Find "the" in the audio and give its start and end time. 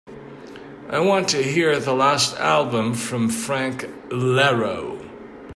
1.79-1.93